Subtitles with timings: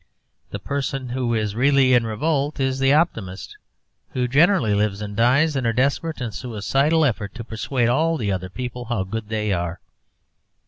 [0.49, 3.55] The person who is really in revolt is the optimist,
[4.13, 8.31] who generally lives and dies in a desperate and suicidal effort to persuade all the
[8.31, 9.79] other people how good they are.